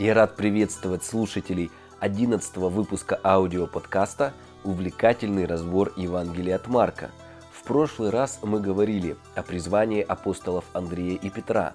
Я 0.00 0.14
рад 0.14 0.34
приветствовать 0.34 1.04
слушателей 1.04 1.70
11 1.98 2.56
выпуска 2.56 3.20
аудиоподкаста 3.22 4.32
«Увлекательный 4.64 5.44
разбор 5.44 5.92
Евангелия 5.94 6.56
от 6.56 6.68
Марка». 6.68 7.10
В 7.52 7.64
прошлый 7.64 8.08
раз 8.08 8.38
мы 8.42 8.60
говорили 8.60 9.18
о 9.34 9.42
призвании 9.42 10.00
апостолов 10.00 10.64
Андрея 10.72 11.18
и 11.18 11.28
Петра. 11.28 11.74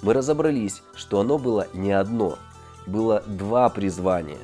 Мы 0.00 0.14
разобрались, 0.14 0.82
что 0.94 1.20
оно 1.20 1.36
было 1.36 1.68
не 1.74 1.92
одно, 1.92 2.38
было 2.86 3.22
два 3.26 3.68
призвания. 3.68 4.38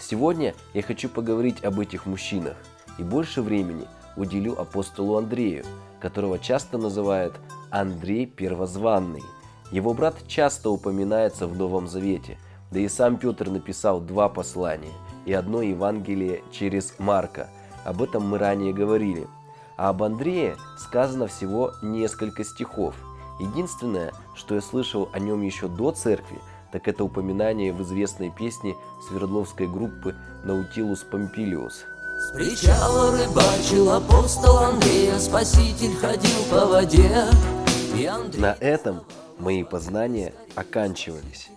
Сегодня 0.00 0.52
я 0.74 0.82
хочу 0.82 1.08
поговорить 1.08 1.62
об 1.62 1.78
этих 1.78 2.04
мужчинах 2.04 2.56
и 2.98 3.04
больше 3.04 3.42
времени 3.42 3.86
уделю 4.16 4.60
апостолу 4.60 5.18
Андрею, 5.18 5.64
которого 6.00 6.36
часто 6.40 6.78
называют 6.78 7.34
Андрей 7.70 8.26
Первозванный. 8.26 9.22
Его 9.70 9.94
брат 9.94 10.16
часто 10.26 10.70
упоминается 10.70 11.46
в 11.46 11.56
Новом 11.56 11.86
Завете– 11.86 12.38
да 12.72 12.80
и 12.80 12.88
сам 12.88 13.18
Петр 13.18 13.50
написал 13.50 14.00
два 14.00 14.28
послания 14.28 14.92
и 15.26 15.32
одно 15.32 15.62
Евангелие 15.62 16.42
через 16.50 16.94
Марка. 16.98 17.50
Об 17.84 18.02
этом 18.02 18.28
мы 18.28 18.38
ранее 18.38 18.72
говорили. 18.72 19.26
А 19.76 19.90
об 19.90 20.02
Андрее 20.02 20.56
сказано 20.78 21.26
всего 21.26 21.72
несколько 21.82 22.44
стихов. 22.44 22.94
Единственное, 23.40 24.12
что 24.34 24.54
я 24.54 24.60
слышал 24.60 25.08
о 25.12 25.18
нем 25.18 25.42
еще 25.42 25.68
до 25.68 25.90
церкви, 25.90 26.38
так 26.70 26.88
это 26.88 27.04
упоминание 27.04 27.72
в 27.72 27.82
известной 27.82 28.30
песне 28.30 28.74
Свердловской 29.08 29.66
группы 29.66 30.14
«Наутилус 30.44 31.00
Помпилиус». 31.00 31.84
С 32.18 32.34
причала 32.34 33.10
рыбачил 33.10 33.90
апостол 33.90 34.56
Андрея, 34.58 35.18
Спаситель 35.18 35.94
ходил 35.96 36.44
по 36.50 36.66
воде. 36.66 37.10
Андрей... 38.08 38.40
На 38.40 38.56
этом 38.60 39.02
мои 39.38 39.64
познания 39.64 40.32
оканчивались. 40.54 41.50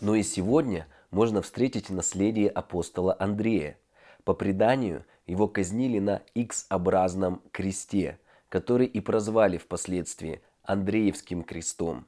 Но 0.00 0.14
и 0.14 0.22
сегодня 0.22 0.86
можно 1.10 1.42
встретить 1.42 1.90
наследие 1.90 2.48
апостола 2.48 3.14
Андрея. 3.18 3.76
По 4.24 4.34
преданию, 4.34 5.04
его 5.26 5.46
казнили 5.46 5.98
на 5.98 6.22
X-образном 6.34 7.42
кресте, 7.52 8.18
который 8.48 8.86
и 8.86 9.00
прозвали 9.00 9.58
впоследствии 9.58 10.40
Андреевским 10.62 11.42
крестом. 11.42 12.06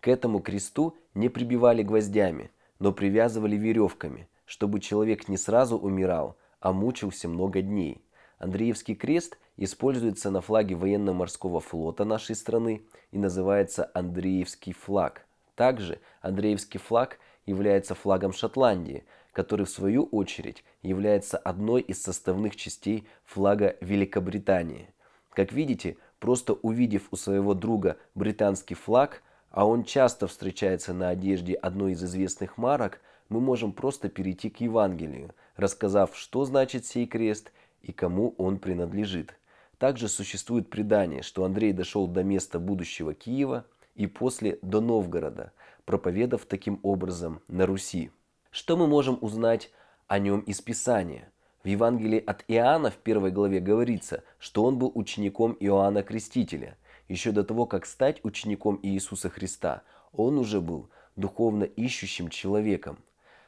К 0.00 0.08
этому 0.08 0.40
кресту 0.40 0.96
не 1.14 1.28
прибивали 1.28 1.82
гвоздями, 1.82 2.50
но 2.78 2.92
привязывали 2.92 3.56
веревками, 3.56 4.28
чтобы 4.44 4.80
человек 4.80 5.28
не 5.28 5.36
сразу 5.36 5.76
умирал, 5.76 6.36
а 6.60 6.72
мучился 6.72 7.28
много 7.28 7.60
дней. 7.60 8.02
Андреевский 8.38 8.94
крест 8.94 9.38
используется 9.56 10.30
на 10.30 10.40
флаге 10.40 10.76
военно-морского 10.76 11.60
флота 11.60 12.04
нашей 12.04 12.36
страны 12.36 12.82
и 13.10 13.18
называется 13.18 13.90
Андреевский 13.94 14.72
флаг. 14.72 15.25
Также 15.56 16.00
Андреевский 16.20 16.78
флаг 16.78 17.18
является 17.46 17.94
флагом 17.94 18.32
Шотландии, 18.32 19.04
который 19.32 19.66
в 19.66 19.70
свою 19.70 20.04
очередь 20.04 20.62
является 20.82 21.38
одной 21.38 21.80
из 21.80 22.00
составных 22.02 22.56
частей 22.56 23.08
флага 23.24 23.76
Великобритании. 23.80 24.90
Как 25.30 25.52
видите, 25.52 25.96
просто 26.20 26.52
увидев 26.52 27.08
у 27.10 27.16
своего 27.16 27.54
друга 27.54 27.96
британский 28.14 28.74
флаг, 28.74 29.22
а 29.50 29.66
он 29.66 29.84
часто 29.84 30.26
встречается 30.26 30.92
на 30.92 31.08
одежде 31.08 31.54
одной 31.54 31.92
из 31.92 32.04
известных 32.04 32.58
марок, 32.58 33.00
мы 33.28 33.40
можем 33.40 33.72
просто 33.72 34.08
перейти 34.08 34.50
к 34.50 34.60
Евангелию, 34.60 35.34
рассказав, 35.56 36.16
что 36.16 36.44
значит 36.44 36.84
сей 36.84 37.06
крест 37.06 37.50
и 37.82 37.92
кому 37.92 38.34
он 38.36 38.58
принадлежит. 38.58 39.34
Также 39.78 40.08
существует 40.08 40.70
предание, 40.70 41.22
что 41.22 41.44
Андрей 41.44 41.72
дошел 41.72 42.06
до 42.06 42.22
места 42.22 42.58
будущего 42.58 43.14
Киева– 43.14 43.64
и 43.96 44.06
после 44.06 44.58
до 44.62 44.80
Новгорода, 44.80 45.52
проповедав 45.84 46.44
таким 46.44 46.78
образом 46.82 47.40
на 47.48 47.66
Руси. 47.66 48.10
Что 48.50 48.76
мы 48.76 48.86
можем 48.86 49.18
узнать 49.20 49.70
о 50.06 50.18
нем 50.18 50.40
из 50.40 50.60
Писания? 50.60 51.32
В 51.64 51.68
Евангелии 51.68 52.22
от 52.24 52.44
Иоанна 52.46 52.90
в 52.90 52.96
первой 52.96 53.32
главе 53.32 53.58
говорится, 53.58 54.22
что 54.38 54.64
он 54.64 54.78
был 54.78 54.92
учеником 54.94 55.56
Иоанна 55.58 56.02
Крестителя. 56.02 56.76
Еще 57.08 57.32
до 57.32 57.42
того, 57.42 57.66
как 57.66 57.86
стать 57.86 58.24
учеником 58.24 58.78
Иисуса 58.82 59.28
Христа, 59.28 59.82
он 60.12 60.38
уже 60.38 60.60
был 60.60 60.90
духовно 61.16 61.64
ищущим 61.64 62.28
человеком. 62.28 62.98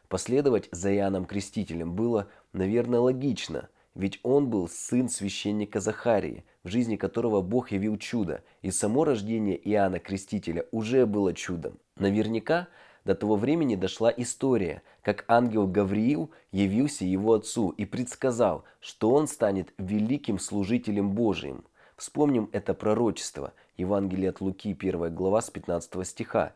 Последовать 0.08 0.69
за 0.72 0.94
Иоанном 0.94 1.26
Крестителем 1.26 1.94
было, 1.94 2.28
наверное, 2.53 3.00
логично– 3.00 3.69
ведь 3.98 4.20
он 4.22 4.48
был 4.48 4.69
сын 4.69 5.09
священника 5.09 5.81
Захарии, 5.81 6.44
в 6.62 6.69
жизни 6.69 6.94
которого 6.94 7.42
Бог 7.42 7.72
явил 7.72 7.98
чудо, 7.98 8.44
и 8.62 8.70
само 8.70 9.04
рождение 9.04 9.59
Иоанна 9.70 9.98
Крестителя 9.98 10.66
уже 10.70 11.04
было 11.04 11.34
чудом. 11.34 11.78
Наверняка 11.97 12.69
до 13.04 13.16
того 13.16 13.34
времени 13.34 13.75
дошла 13.75 14.14
история, 14.16 14.82
как 15.03 15.25
ангел 15.26 15.66
Гавриил 15.66 16.31
явился 16.53 17.04
его 17.04 17.34
отцу 17.34 17.70
и 17.70 17.84
предсказал, 17.87 18.64
что 18.78 19.10
он 19.10 19.26
станет 19.26 19.75
великим 19.78 20.38
служителем 20.38 21.10
Божиим. 21.10 21.64
Вспомним 21.97 22.48
это 22.53 22.75
пророчество, 22.75 23.53
Евангелие 23.76 24.31
от 24.31 24.41
Луки, 24.41 24.76
1 24.78 25.12
глава 25.12 25.42
с 25.42 25.50
15 25.50 26.06
стиха. 26.06 26.53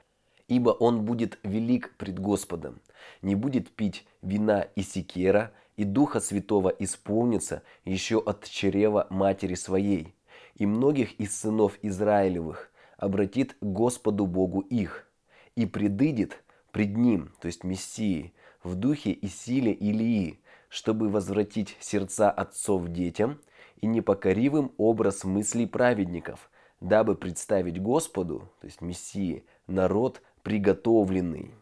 «Ибо 0.47 0.71
он 0.71 1.05
будет 1.05 1.41
велик 1.43 1.97
пред 1.97 2.21
Господом, 2.21 2.81
не 3.21 3.35
будет 3.35 3.71
пить 3.71 4.07
вина 4.21 4.61
и 4.77 4.83
секера, 4.83 5.51
и 5.77 5.85
Духа 5.85 6.21
Святого 6.21 6.69
исполнится 6.69 7.63
еще 7.85 8.19
от 8.19 8.45
чрева 8.45 9.07
матери 9.11 9.55
своей, 9.55 10.15
и 10.55 10.67
многих 10.67 11.19
из 11.19 11.39
сынов 11.39 11.79
Израилевых 11.83 12.71
обратит 12.99 13.57
Господу 13.61 14.27
Богу 14.27 14.61
их, 14.61 15.09
и 15.57 15.67
предыдет 15.67 16.43
пред 16.71 16.97
Ним, 16.97 17.33
то 17.41 17.47
есть 17.47 17.65
Мессии, 17.65 18.33
в 18.63 18.75
духе 18.75 19.11
и 19.11 19.27
силе 19.29 19.73
Илии, 19.73 20.41
чтобы 20.69 21.09
возвратить 21.09 21.77
сердца 21.81 22.31
отцов 22.31 22.89
детям 22.89 23.41
и 23.81 23.87
непокоривым 23.87 24.73
образ 24.79 25.25
мыслей 25.25 25.67
праведников, 25.67 26.51
дабы 26.81 27.15
представить 27.17 27.81
Господу, 27.81 28.51
то 28.61 28.67
есть 28.67 28.81
Мессии, 28.81 29.45
народ 29.67 30.23
приготовленный. 30.43 31.53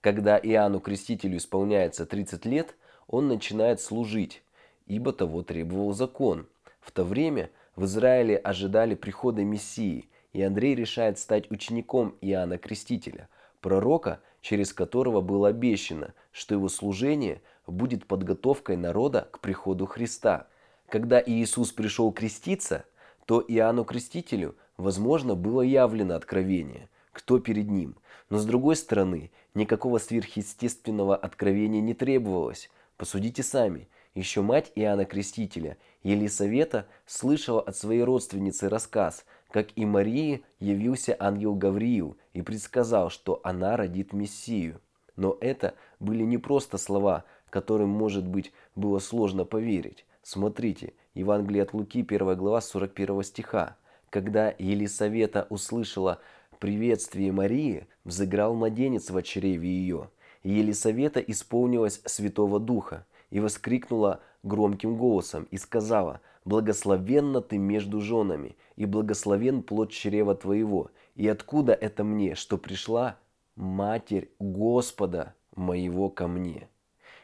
Когда 0.00 0.38
Иоанну 0.38 0.80
Крестителю 0.80 1.36
исполняется 1.36 2.06
30 2.06 2.46
лет– 2.46 2.74
он 3.08 3.28
начинает 3.28 3.80
служить, 3.80 4.42
ибо 4.86 5.12
того 5.12 5.42
требовал 5.42 5.92
закон. 5.92 6.46
В 6.80 6.90
то 6.92 7.04
время 7.04 7.50
в 7.76 7.84
Израиле 7.84 8.36
ожидали 8.36 8.94
прихода 8.94 9.42
Мессии, 9.44 10.08
и 10.32 10.42
Андрей 10.42 10.74
решает 10.74 11.18
стать 11.18 11.50
учеником 11.50 12.16
Иоанна 12.20 12.58
Крестителя, 12.58 13.28
пророка, 13.60 14.20
через 14.40 14.72
которого 14.72 15.20
было 15.20 15.48
обещано, 15.48 16.12
что 16.32 16.54
его 16.54 16.68
служение 16.68 17.40
будет 17.66 18.06
подготовкой 18.06 18.76
народа 18.76 19.28
к 19.30 19.40
приходу 19.40 19.86
Христа. 19.86 20.48
Когда 20.88 21.22
Иисус 21.24 21.72
пришел 21.72 22.12
креститься, 22.12 22.84
то 23.26 23.42
Иоанну 23.46 23.84
Крестителю, 23.84 24.54
возможно, 24.76 25.34
было 25.34 25.62
явлено 25.62 26.14
откровение, 26.14 26.88
кто 27.12 27.38
перед 27.38 27.70
ним. 27.70 27.96
Но 28.28 28.38
с 28.38 28.44
другой 28.44 28.76
стороны, 28.76 29.30
никакого 29.54 29.98
сверхъестественного 29.98 31.16
откровения 31.16 31.80
не 31.80 31.94
требовалось, 31.94 32.70
Посудите 32.96 33.42
сами. 33.42 33.88
Еще 34.14 34.42
мать 34.42 34.70
Иоанна 34.76 35.04
Крестителя, 35.04 35.76
Елисавета, 36.04 36.86
слышала 37.04 37.60
от 37.60 37.76
своей 37.76 38.04
родственницы 38.04 38.68
рассказ, 38.68 39.24
как 39.50 39.76
и 39.76 39.84
Марии 39.84 40.44
явился 40.60 41.16
ангел 41.18 41.56
Гавриил 41.56 42.16
и 42.32 42.42
предсказал, 42.42 43.10
что 43.10 43.40
она 43.42 43.76
родит 43.76 44.12
Мессию. 44.12 44.80
Но 45.16 45.36
это 45.40 45.74
были 45.98 46.22
не 46.22 46.38
просто 46.38 46.78
слова, 46.78 47.24
которым, 47.50 47.88
может 47.88 48.26
быть, 48.26 48.52
было 48.76 49.00
сложно 49.00 49.44
поверить. 49.44 50.04
Смотрите, 50.22 50.92
Евангелие 51.14 51.64
от 51.64 51.74
Луки, 51.74 52.02
1 52.08 52.36
глава, 52.36 52.60
41 52.60 53.24
стиха. 53.24 53.76
Когда 54.10 54.54
Елисавета 54.58 55.48
услышала 55.50 56.20
приветствие 56.60 57.32
Марии, 57.32 57.88
взыграл 58.04 58.54
младенец 58.54 59.10
в 59.10 59.20
чреве 59.22 59.68
ее– 59.68 60.10
Елисавета 60.44 61.20
исполнилась 61.20 62.02
Святого 62.04 62.60
Духа 62.60 63.06
и 63.30 63.40
воскликнула 63.40 64.20
громким 64.42 64.96
голосом 64.96 65.48
и 65.50 65.56
сказала, 65.56 66.20
«Благословенна 66.44 67.40
ты 67.40 67.56
между 67.56 68.00
женами, 68.00 68.56
и 68.76 68.84
благословен 68.84 69.62
плод 69.62 69.90
чрева 69.90 70.34
твоего, 70.34 70.90
и 71.14 71.26
откуда 71.26 71.72
это 71.72 72.04
мне, 72.04 72.34
что 72.34 72.58
пришла 72.58 73.16
Матерь 73.56 74.30
Господа 74.38 75.34
моего 75.56 76.10
ко 76.10 76.28
мне?» 76.28 76.68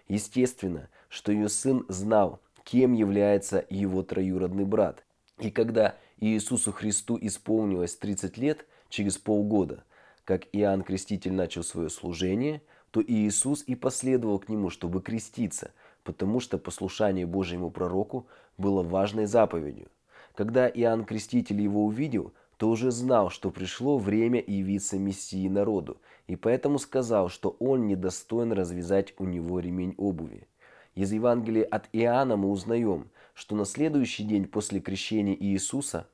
Естественно, 0.08 0.88
что 1.08 1.30
ее 1.30 1.50
сын 1.50 1.84
знал, 1.88 2.40
кем 2.64 2.94
является 2.94 3.64
его 3.68 4.02
троюродный 4.02 4.64
брат. 4.64 5.04
И 5.38 5.50
когда 5.50 5.96
Иисусу 6.18 6.72
Христу 6.72 7.18
исполнилось 7.20 7.96
30 7.96 8.38
лет, 8.38 8.66
через 8.88 9.18
полгода, 9.18 9.84
как 10.24 10.46
Иоанн 10.52 10.82
Креститель 10.82 11.34
начал 11.34 11.62
свое 11.62 11.90
служение– 11.90 12.62
то 12.90 13.02
Иисус 13.02 13.62
и 13.66 13.74
последовал 13.74 14.38
к 14.38 14.48
нему, 14.48 14.70
чтобы 14.70 15.00
креститься, 15.00 15.72
потому 16.02 16.40
что 16.40 16.58
послушание 16.58 17.26
Божьему 17.26 17.70
пророку 17.70 18.26
было 18.58 18.82
важной 18.82 19.26
заповедью. 19.26 19.88
Когда 20.34 20.68
Иоанн 20.68 21.04
Креститель 21.04 21.60
его 21.60 21.84
увидел, 21.84 22.32
то 22.56 22.68
уже 22.68 22.90
знал, 22.90 23.30
что 23.30 23.50
пришло 23.50 23.98
время 23.98 24.42
явиться 24.46 24.98
Мессии 24.98 25.48
народу, 25.48 26.00
и 26.26 26.36
поэтому 26.36 26.78
сказал, 26.78 27.28
что 27.28 27.56
он 27.58 27.86
недостоин 27.86 28.52
развязать 28.52 29.14
у 29.18 29.24
него 29.24 29.60
ремень 29.60 29.94
обуви. 29.96 30.46
Из 30.94 31.12
Евангелия 31.12 31.64
от 31.64 31.88
Иоанна 31.92 32.36
мы 32.36 32.50
узнаем, 32.50 33.10
что 33.34 33.56
на 33.56 33.64
следующий 33.64 34.24
день 34.24 34.46
после 34.46 34.80
крещения 34.80 35.34
Иисуса, 35.34 36.06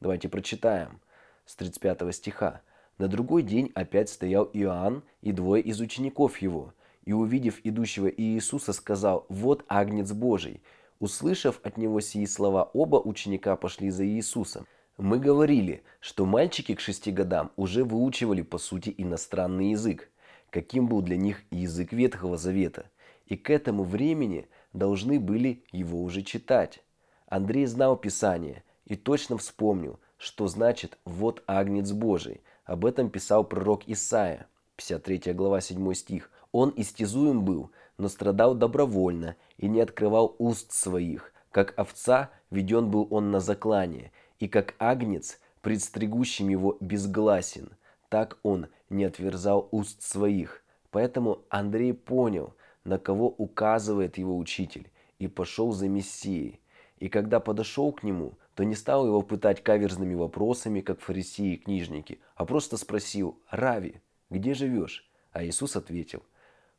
давайте 0.00 0.28
прочитаем 0.28 1.00
с 1.44 1.56
35 1.56 2.14
стиха, 2.14 2.62
на 3.00 3.08
другой 3.08 3.42
день 3.42 3.72
опять 3.74 4.10
стоял 4.10 4.50
Иоанн 4.52 5.02
и 5.22 5.32
двое 5.32 5.62
из 5.62 5.80
учеников 5.80 6.36
его, 6.36 6.74
и, 7.06 7.14
увидев 7.14 7.58
идущего 7.64 8.08
Иисуса, 8.08 8.74
сказал, 8.74 9.24
«Вот 9.30 9.64
Агнец 9.68 10.12
Божий». 10.12 10.62
Услышав 10.98 11.60
от 11.62 11.78
него 11.78 12.00
сии 12.00 12.26
слова, 12.26 12.70
оба 12.74 12.96
ученика 12.96 13.56
пошли 13.56 13.88
за 13.88 14.06
Иисусом. 14.06 14.66
Мы 14.98 15.18
говорили, 15.18 15.82
что 16.00 16.26
мальчики 16.26 16.74
к 16.74 16.80
шести 16.80 17.10
годам 17.10 17.52
уже 17.56 17.84
выучивали 17.84 18.42
по 18.42 18.58
сути 18.58 18.94
иностранный 18.98 19.70
язык, 19.70 20.10
каким 20.50 20.86
был 20.86 21.00
для 21.00 21.16
них 21.16 21.42
язык 21.50 21.94
Ветхого 21.94 22.36
Завета, 22.36 22.90
и 23.24 23.34
к 23.34 23.48
этому 23.48 23.84
времени 23.84 24.46
должны 24.74 25.18
были 25.18 25.64
его 25.72 26.02
уже 26.02 26.20
читать. 26.20 26.84
Андрей 27.28 27.64
знал 27.64 27.96
Писание 27.96 28.62
и 28.84 28.94
точно 28.94 29.38
вспомнил, 29.38 29.98
что 30.18 30.48
значит 30.48 30.98
«вот 31.06 31.42
Агнец 31.46 31.92
Божий». 31.92 32.42
Об 32.70 32.86
этом 32.86 33.10
писал 33.10 33.42
пророк 33.42 33.88
Исаия, 33.88 34.46
53 34.76 35.32
глава 35.32 35.60
7 35.60 35.92
стих. 35.94 36.30
«Он 36.52 36.72
истязуем 36.76 37.44
был, 37.44 37.72
но 37.98 38.08
страдал 38.08 38.54
добровольно 38.54 39.34
и 39.58 39.66
не 39.66 39.80
открывал 39.80 40.36
уст 40.38 40.70
своих, 40.70 41.32
как 41.50 41.76
овца 41.76 42.30
веден 42.48 42.88
был 42.88 43.08
он 43.10 43.32
на 43.32 43.40
заклание, 43.40 44.12
и 44.38 44.46
как 44.46 44.76
агнец, 44.78 45.40
предстригущим 45.62 46.48
его 46.48 46.76
безгласен, 46.80 47.70
так 48.08 48.38
он 48.44 48.68
не 48.88 49.02
отверзал 49.02 49.68
уст 49.72 50.02
своих. 50.02 50.62
Поэтому 50.92 51.40
Андрей 51.48 51.92
понял, 51.92 52.54
на 52.84 53.00
кого 53.00 53.26
указывает 53.30 54.16
его 54.16 54.38
учитель, 54.38 54.92
и 55.18 55.26
пошел 55.26 55.72
за 55.72 55.88
Мессией. 55.88 56.60
И 57.00 57.08
когда 57.08 57.40
подошел 57.40 57.92
к 57.92 58.02
нему, 58.02 58.38
то 58.54 58.62
не 58.62 58.74
стал 58.74 59.06
его 59.06 59.22
пытать 59.22 59.62
каверзными 59.62 60.14
вопросами, 60.14 60.82
как 60.82 61.00
фарисеи 61.00 61.54
и 61.54 61.56
книжники, 61.56 62.20
а 62.36 62.44
просто 62.44 62.76
спросил, 62.76 63.40
«Рави, 63.50 64.02
где 64.28 64.54
живешь?» 64.54 65.10
А 65.32 65.42
Иисус 65.42 65.76
ответил, 65.76 66.22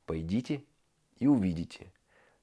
«Пойдите 0.05 0.63
и 1.17 1.27
увидите». 1.27 1.91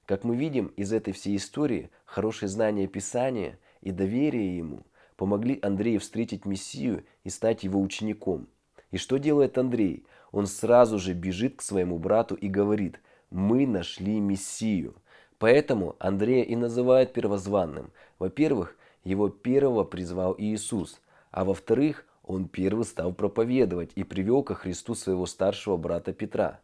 Как 0.06 0.24
мы 0.24 0.36
видим 0.36 0.66
из 0.68 0.92
этой 0.92 1.12
всей 1.12 1.36
истории, 1.36 1.90
хорошее 2.04 2.48
знание 2.48 2.88
Писания 2.88 3.58
и 3.80 3.92
доверие 3.92 4.56
ему 4.56 4.84
помогли 5.16 5.58
Андрею 5.62 6.00
встретить 6.00 6.46
Мессию 6.46 7.04
и 7.24 7.30
стать 7.30 7.62
его 7.62 7.80
учеником. 7.80 8.48
И 8.90 8.96
что 8.96 9.18
делает 9.18 9.58
Андрей? 9.58 10.06
Он 10.32 10.46
сразу 10.46 10.98
же 10.98 11.12
бежит 11.12 11.56
к 11.56 11.62
своему 11.62 11.98
брату 11.98 12.34
и 12.34 12.48
говорит, 12.48 13.00
мы 13.30 13.66
нашли 13.66 14.18
Мессию. 14.18 14.96
Поэтому 15.38 15.96
Андрея 15.98 16.44
и 16.44 16.56
называют 16.56 17.12
первозванным. 17.12 17.92
Во-первых, 18.18 18.76
его 19.04 19.28
первого 19.28 19.84
призвал 19.84 20.34
Иисус, 20.36 21.00
а 21.30 21.44
во-вторых, 21.44 22.04
он 22.24 22.48
первый 22.48 22.84
стал 22.84 23.12
проповедовать 23.12 23.92
и 23.94 24.04
привел 24.04 24.42
ко 24.42 24.54
Христу 24.54 24.94
своего 24.94 25.26
старшего 25.26 25.76
брата 25.76 26.12
Петра. 26.12 26.60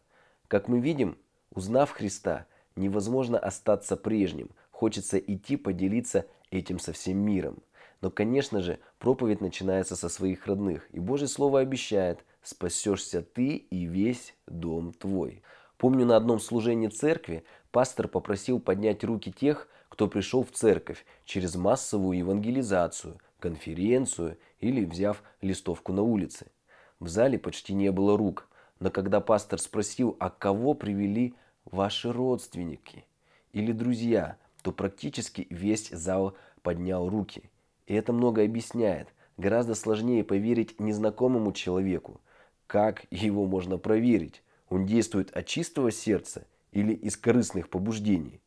Как 0.47 0.67
мы 0.67 0.79
видим, 0.79 1.17
узнав 1.51 1.91
Христа, 1.91 2.45
невозможно 2.75 3.39
остаться 3.39 3.95
прежним, 3.95 4.49
хочется 4.71 5.17
идти 5.17 5.55
поделиться 5.55 6.25
этим 6.51 6.77
со 6.77 6.93
всем 6.93 7.17
миром. 7.17 7.63
Но, 8.01 8.11
конечно 8.11 8.61
же, 8.61 8.79
проповедь 8.99 9.41
начинается 9.41 9.95
со 9.95 10.09
своих 10.09 10.45
родных. 10.45 10.87
И 10.91 10.99
Божье 10.99 11.27
Слово 11.27 11.61
обещает, 11.61 12.23
спасешься 12.43 13.21
ты 13.21 13.55
и 13.55 13.85
весь 13.85 14.35
дом 14.45 14.93
твой. 14.93 15.41
Помню, 15.77 16.05
на 16.05 16.15
одном 16.15 16.39
служении 16.39 16.87
церкви 16.87 17.43
пастор 17.75 18.07
попросил 18.07 18.61
поднять 18.61 19.03
руки 19.03 19.33
тех, 19.33 19.67
кто 19.89 20.07
пришел 20.07 20.45
в 20.45 20.51
церковь 20.51 21.05
через 21.25 21.55
массовую 21.55 22.17
евангелизацию, 22.17 23.17
конференцию 23.37 24.37
или 24.61 24.85
взяв 24.85 25.21
листовку 25.41 25.91
на 25.91 26.01
улице. 26.01 26.47
В 27.01 27.09
зале 27.09 27.37
почти 27.37 27.73
не 27.73 27.91
было 27.91 28.17
рук, 28.17 28.47
но 28.79 28.89
когда 28.89 29.19
пастор 29.19 29.59
спросил, 29.59 30.15
а 30.21 30.29
кого 30.29 30.73
привели 30.73 31.35
ваши 31.65 32.13
родственники 32.13 33.03
или 33.51 33.73
друзья, 33.73 34.37
то 34.61 34.71
практически 34.71 35.45
весь 35.49 35.89
зал 35.89 36.37
поднял 36.61 37.09
руки– 37.09 37.51
и 37.87 37.93
это 37.93 38.13
много 38.13 38.41
объясняет. 38.41 39.09
Гораздо 39.35 39.75
сложнее 39.75 40.23
поверить 40.23 40.79
незнакомому 40.79 41.51
человеку. 41.51 42.21
Как 42.67 43.05
его 43.11 43.45
можно 43.45 43.77
проверить? 43.77 44.43
Он 44.69 44.85
действует 44.85 45.29
от 45.35 45.45
чистого 45.45 45.91
сердца 45.91 46.47
или 46.75 46.93
из 46.93 47.17
корыстных 47.17 47.69
побуждений? 47.69 48.41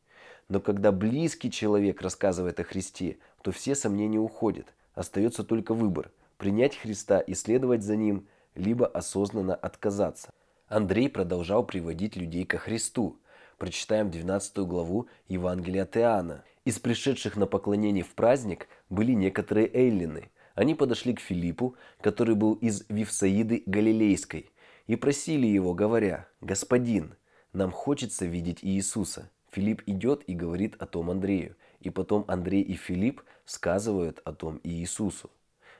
Но 0.47 0.61
когда 0.61 0.91
близкий 0.91 1.51
человек 1.51 2.01
рассказывает 2.01 2.59
о 2.59 2.63
Христе, 2.63 3.17
то 3.41 3.51
все 3.51 3.75
сомнения 3.75 4.19
уходят. 4.19 4.73
Остается 4.93 5.43
только 5.43 5.73
выбор– 5.73 6.11
принять 6.37 6.77
Христа 6.77 7.19
и 7.19 7.33
следовать 7.33 7.83
за 7.83 7.95
Ним, 7.95 8.27
либо 8.55 8.87
осознанно 8.87 9.53
отказаться. 9.53 10.31
Андрей 10.67 11.09
продолжал 11.09 11.65
приводить 11.65 12.15
людей 12.15 12.45
ко 12.45 12.57
Христу. 12.57 13.19
Прочитаем 13.57 14.09
12 14.09 14.57
главу 14.59 15.07
Евангелия 15.27 15.83
от 15.83 15.97
Иоанна. 15.97 16.43
Из 16.65 16.79
пришедших 16.79 17.35
на 17.35 17.45
поклонение 17.45 18.03
в 18.03 18.13
праздник 18.13 18.67
были 18.89 19.13
некоторые 19.13 19.69
эллины. 19.73 20.31
Они 20.55 20.75
подошли 20.75 21.13
к 21.13 21.19
Филиппу, 21.19 21.75
который 22.01 22.35
был 22.35 22.53
из 22.53 22.85
Вифсаиды 22.89 23.63
Галилейской, 23.65 24.49
и 24.87 24.95
просили 24.95 25.47
его, 25.47 25.73
говоря, 25.73 26.27
«Господин, 26.41 27.15
нам 27.53 27.71
хочется 27.71 28.25
видеть 28.25 28.59
Иисуса». 28.61 29.29
Филипп 29.51 29.81
идет 29.87 30.23
и 30.27 30.35
говорит 30.35 30.75
о 30.79 30.85
том 30.85 31.09
Андрею, 31.09 31.55
и 31.79 31.89
потом 31.89 32.23
Андрей 32.27 32.61
и 32.61 32.75
Филипп 32.75 33.23
сказывают 33.45 34.21
о 34.23 34.33
том 34.33 34.59
Иисусу. 34.63 35.31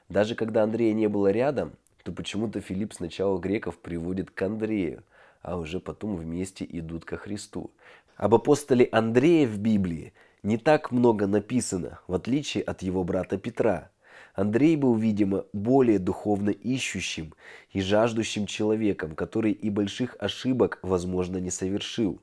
Даже 0.08 0.34
когда 0.34 0.64
Андрея 0.64 0.92
не 0.92 1.08
было 1.08 1.30
рядом, 1.30 1.72
то 2.02 2.12
почему-то 2.12 2.60
Филипп 2.60 2.94
сначала 2.94 3.38
греков 3.38 3.78
приводит 3.78 4.30
к 4.30 4.42
Андрею, 4.42 5.04
а 5.42 5.56
уже 5.56 5.78
потом 5.78 6.16
вместе 6.16 6.66
идут 6.68 7.04
ко 7.04 7.16
Христу. 7.16 7.70
Об 8.16 8.34
апостоле 8.34 8.88
Андрея 8.90 9.46
в 9.46 9.58
Библии 9.58 10.12
не 10.42 10.58
так 10.58 10.90
много 10.90 11.26
написано, 11.26 12.00
в 12.08 12.14
отличие 12.14 12.64
от 12.64 12.82
его 12.82 13.04
брата 13.04 13.38
Петра. 13.38 13.90
Андрей 14.34 14.76
был, 14.76 14.94
видимо, 14.96 15.44
более 15.52 15.98
духовно 15.98 16.50
ищущим 16.50 17.34
и 17.72 17.80
жаждущим 17.80 18.46
человеком, 18.46 19.14
который 19.14 19.52
и 19.52 19.70
больших 19.70 20.16
ошибок, 20.18 20.78
возможно, 20.82 21.38
не 21.38 21.50
совершил. 21.50 22.20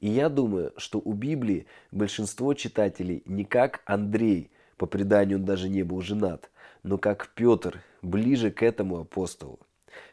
И 0.00 0.08
я 0.08 0.28
думаю, 0.28 0.72
что 0.76 1.00
у 1.04 1.12
Библии 1.12 1.66
большинство 1.90 2.54
читателей 2.54 3.22
не 3.26 3.44
как 3.44 3.82
Андрей, 3.86 4.50
по 4.76 4.86
преданию 4.86 5.38
он 5.38 5.44
даже 5.44 5.68
не 5.68 5.82
был 5.82 6.00
женат, 6.02 6.50
но 6.82 6.98
как 6.98 7.30
Петр, 7.34 7.82
ближе 8.02 8.50
к 8.50 8.62
этому 8.62 9.00
апостолу. 9.00 9.58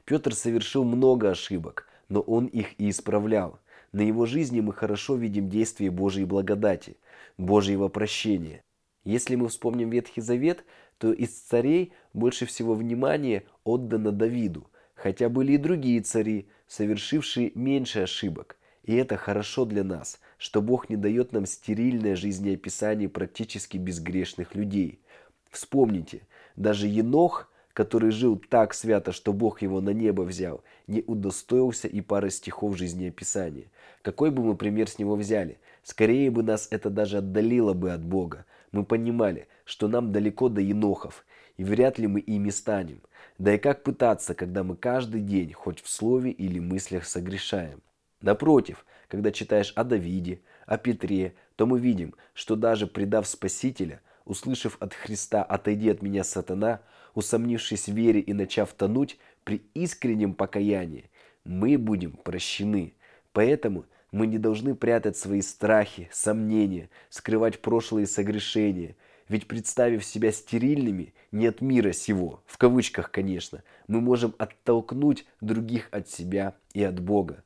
Петр 0.05 0.33
совершил 0.33 0.83
много 0.83 1.31
ошибок, 1.31 1.87
но 2.09 2.21
он 2.21 2.45
их 2.45 2.79
и 2.79 2.89
исправлял. 2.89 3.59
На 3.91 4.01
его 4.01 4.25
жизни 4.25 4.59
мы 4.61 4.73
хорошо 4.73 5.15
видим 5.15 5.49
действие 5.49 5.91
Божьей 5.91 6.25
благодати, 6.25 6.97
Божьего 7.37 7.89
прощения. 7.89 8.63
Если 9.03 9.35
мы 9.35 9.49
вспомним 9.49 9.89
Ветхий 9.89 10.21
Завет, 10.21 10.63
то 11.03 11.11
из 11.11 11.31
царей 11.31 11.91
больше 12.13 12.45
всего 12.45 12.75
внимания 12.75 13.43
отдано 13.65 14.13
Давиду, 14.13 14.69
хотя 14.95 15.27
были 15.27 15.51
и 15.51 15.57
другие 15.57 15.99
цари, 15.99 16.47
совершившие 16.65 17.51
меньше 17.55 18.03
ошибок. 18.03 18.55
И 18.83 18.95
это 18.95 19.17
хорошо 19.17 19.65
для 19.65 19.83
нас, 19.83 20.21
что 20.37 20.61
Бог 20.61 20.89
не 20.89 20.95
дает 20.95 21.33
нам 21.33 21.45
стерильное 21.45 22.15
жизнеописание 22.15 23.09
практически 23.09 23.75
безгрешных 23.75 24.55
людей. 24.55 25.01
Вспомните, 25.49 26.21
даже 26.55 26.87
Енох, 26.87 27.51
который 27.73 28.11
жил 28.11 28.37
так 28.37 28.73
свято, 28.73 29.11
что 29.11 29.33
Бог 29.33 29.61
его 29.61 29.81
на 29.81 29.89
небо 29.89 30.21
взял, 30.21 30.63
не 30.87 31.03
удостоился 31.05 31.89
и 31.89 31.99
пары 31.99 32.29
стихов 32.29 32.77
жизнеописания. 32.77 33.65
Какой 34.03 34.31
бы 34.31 34.41
мы 34.41 34.55
пример 34.55 34.87
с 34.87 34.99
него 34.99 35.17
взяли? 35.17 35.57
Скорее 35.83 36.31
бы 36.31 36.43
нас 36.43 36.69
это 36.71 36.89
даже 36.89 37.17
отдалило 37.17 37.73
бы 37.73 37.91
от 37.91 38.05
Бога. 38.05 38.45
Мы 38.73 38.83
понимали, 38.83 39.47
что 39.63 39.87
нам 39.87 40.11
далеко 40.11 40.49
до 40.49 40.59
енохов, 40.59 41.25
и 41.55 41.63
вряд 41.63 41.99
ли 41.99 42.07
мы 42.07 42.19
ими 42.19 42.49
станем. 42.49 43.01
Да 43.37 43.53
и 43.53 43.57
как 43.59 43.83
пытаться, 43.83 44.33
когда 44.33 44.63
мы 44.63 44.75
каждый 44.75 45.21
день, 45.21 45.53
хоть 45.53 45.81
в 45.81 45.87
слове 45.87 46.31
или 46.31 46.59
мыслях, 46.59 47.05
согрешаем? 47.05 47.81
Напротив, 48.19 48.85
когда 49.07 49.31
читаешь 49.31 49.73
о 49.75 49.83
Давиде, 49.83 50.41
о 50.65 50.77
Петре, 50.77 51.35
то 51.55 51.67
мы 51.67 51.79
видим, 51.79 52.15
что 52.33 52.55
даже 52.55 52.87
предав 52.87 53.27
Спасителя, 53.27 54.01
услышав 54.25 54.77
от 54.79 54.95
Христа 54.95 55.43
«Отойди 55.43 55.89
от 55.89 56.01
меня, 56.01 56.23
сатана», 56.23 56.81
усомнившись 57.13 57.87
в 57.87 57.93
вере 57.93 58.21
и 58.21 58.33
начав 58.33 58.73
тонуть, 58.73 59.19
при 59.43 59.61
искреннем 59.75 60.33
покаянии, 60.33 61.11
мы 61.43 61.77
будем 61.77 62.13
прощены. 62.13 62.95
Поэтому 63.33 63.85
мы 64.13 64.27
не 64.27 64.37
должны 64.37 64.75
прятать 64.75 65.17
свои 65.17 65.41
страхи, 65.41 66.07
сомнения, 66.13 66.89
скрывать 67.09 67.59
прошлые 67.59 68.05
согрешения. 68.05 68.95
Ведь 69.27 69.47
представив 69.47 70.05
себя 70.05 70.31
стерильными 70.31 71.15
не 71.31 71.47
от 71.47 71.61
мира 71.61 71.93
сего, 71.93 72.43
в 72.45 72.59
кавычках, 72.59 73.09
конечно, 73.09 73.63
мы 73.87 74.01
можем 74.01 74.35
оттолкнуть 74.37 75.25
других 75.41 75.89
от 75.91 76.09
себя 76.09 76.53
и 76.75 76.83
от 76.83 76.99
Бога. 76.99 77.43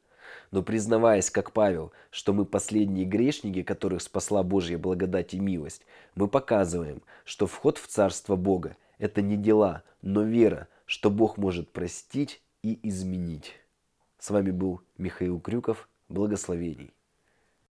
Но 0.52 0.62
признаваясь, 0.62 1.32
как 1.32 1.54
Павел, 1.54 1.94
что 2.12 2.34
мы 2.34 2.44
последние 2.46 3.06
грешники, 3.06 3.64
которых 3.64 4.02
спасла 4.02 4.44
Божья 4.44 4.78
благодать 4.78 5.34
и 5.34 5.40
милость, 5.40 5.84
мы 6.16 6.28
показываем, 6.28 7.02
что 7.24 7.48
вход 7.48 7.78
в 7.78 7.88
Царство 7.88 8.36
Бога– 8.36 8.76
это 8.98 9.22
не 9.22 9.38
дела, 9.38 9.84
но 10.02 10.22
вера, 10.22 10.68
что 10.86 11.10
Бог 11.10 11.38
может 11.38 11.72
простить 11.72 12.42
и 12.62 12.78
изменить. 12.90 13.54
С 14.20 14.32
вами 14.32 14.52
был 14.52 14.82
Михаил 14.98 15.40
Крюков. 15.40 15.88
Благословений. 16.10 16.97